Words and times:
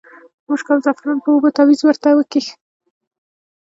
په 0.43 0.47
مشکو 0.51 0.71
او 0.75 0.83
زعفرانو 0.85 1.23
په 1.23 1.29
اوبو 1.31 1.55
تاویز 1.57 1.81
ورته 1.83 2.09
وکیښ. 2.13 2.45